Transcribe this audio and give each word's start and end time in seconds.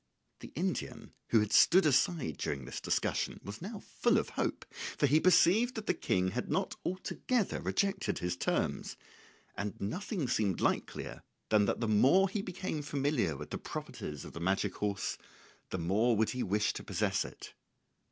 The 0.39 0.51
Indian, 0.55 1.13
who 1.29 1.41
had 1.41 1.53
stood 1.53 1.85
aside 1.85 2.37
during 2.39 2.65
this 2.65 2.81
discussion, 2.81 3.39
was 3.43 3.61
now 3.61 3.83
full 4.01 4.17
of 4.17 4.29
hope, 4.29 4.65
for 4.97 5.05
he 5.05 5.19
perceived 5.19 5.75
that 5.75 5.85
the 5.85 5.93
King 5.93 6.29
had 6.29 6.49
not 6.49 6.75
altogether 6.83 7.61
rejected 7.61 8.17
his 8.17 8.35
terms, 8.35 8.97
and 9.53 9.79
nothing 9.79 10.27
seemed 10.27 10.59
likelier 10.59 11.21
than 11.49 11.65
that 11.65 11.81
the 11.81 11.87
more 11.87 12.27
he 12.27 12.41
became 12.41 12.81
familiar 12.81 13.37
with 13.37 13.51
the 13.51 13.59
properties 13.59 14.25
of 14.25 14.33
the 14.33 14.39
magic 14.39 14.77
horse 14.77 15.19
the 15.69 15.77
more 15.77 16.17
would 16.17 16.31
he 16.31 16.41
wish 16.41 16.73
to 16.73 16.83
possess 16.83 17.23
it. 17.23 17.53